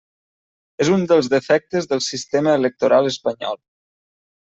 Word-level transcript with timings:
És 0.85 0.89
un 0.95 1.03
dels 1.11 1.29
defectes 1.35 1.91
del 1.95 2.03
sistema 2.09 2.59
electoral 2.65 3.15
espanyol. 3.15 3.67